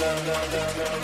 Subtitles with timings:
[0.00, 0.32] no, no,
[0.78, 0.99] no, no.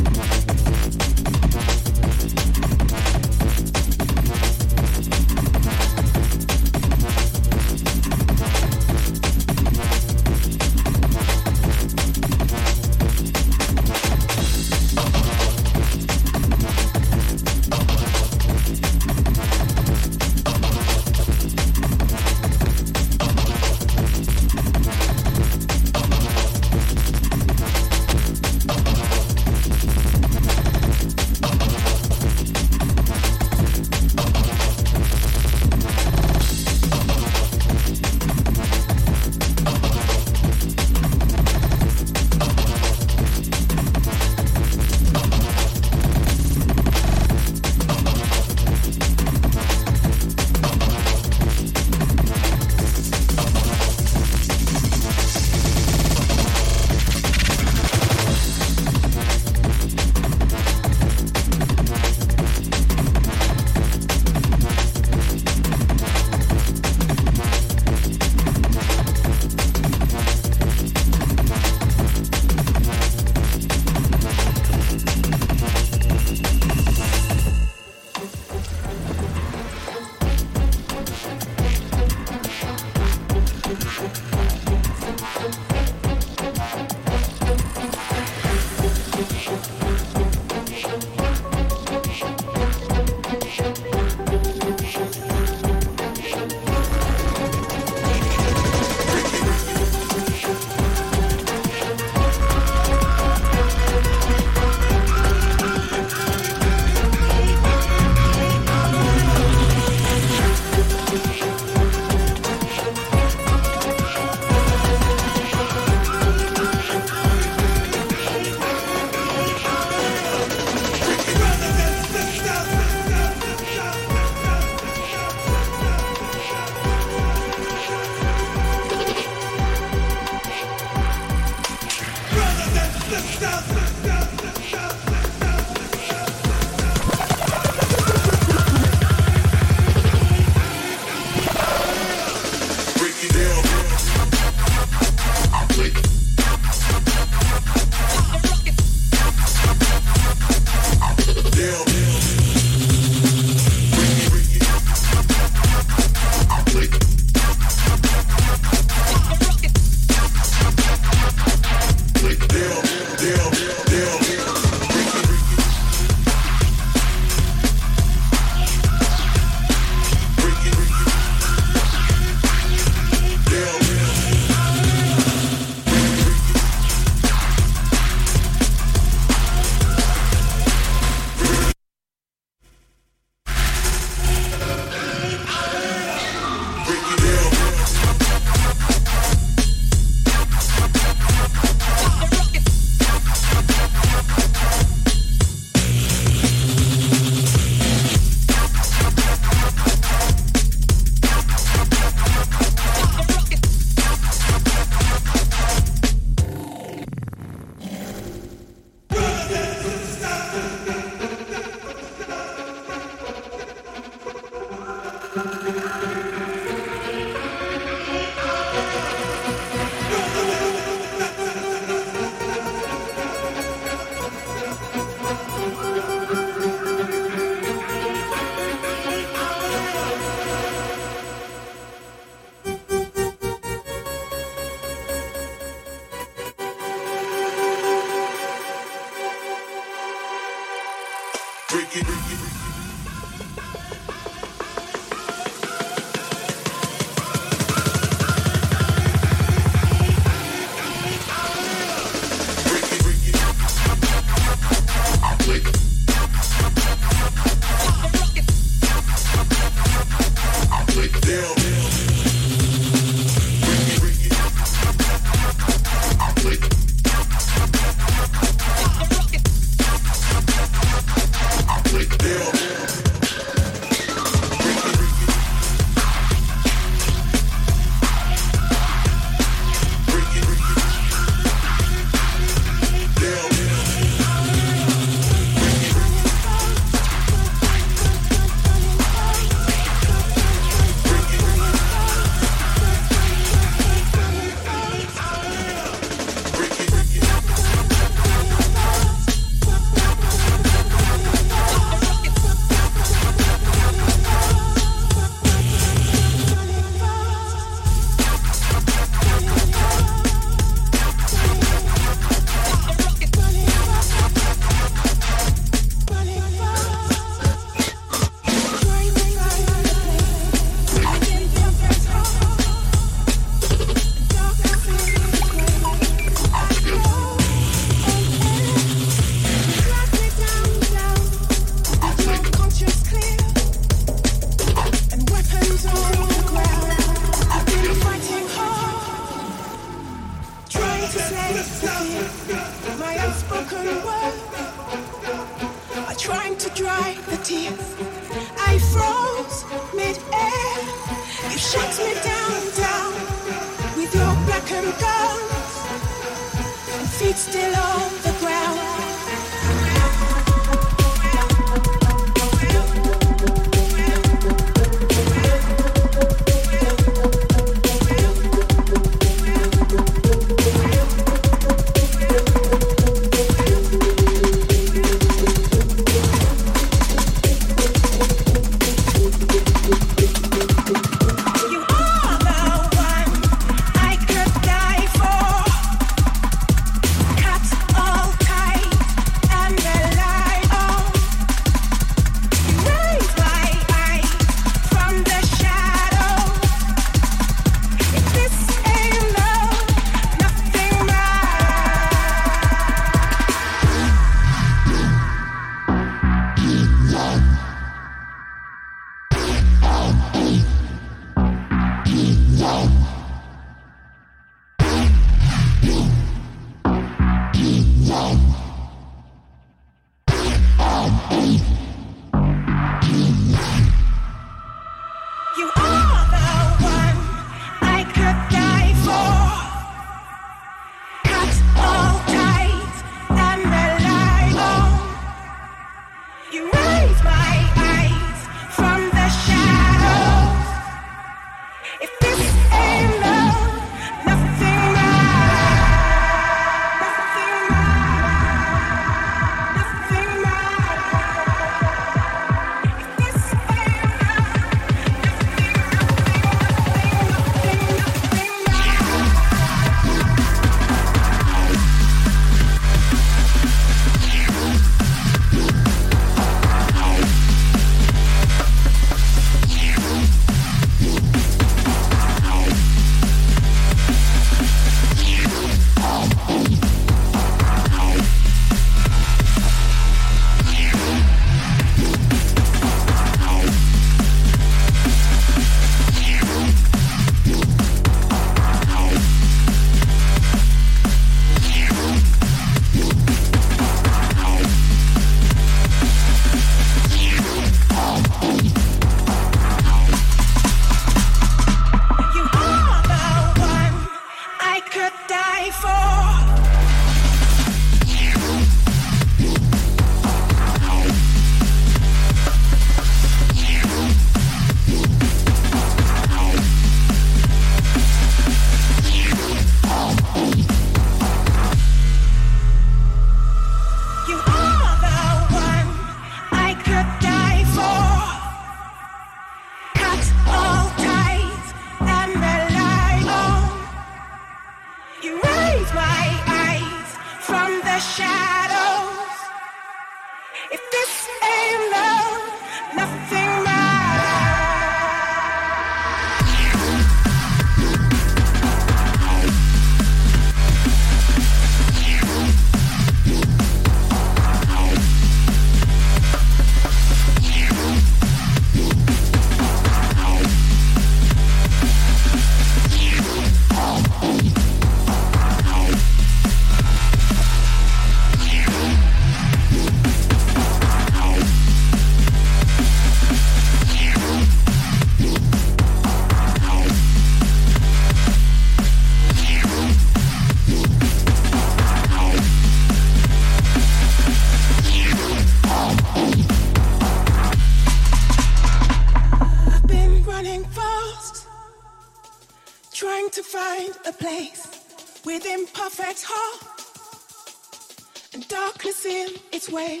[599.71, 600.00] Way.